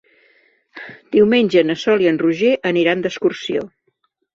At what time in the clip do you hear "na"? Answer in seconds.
1.69-1.77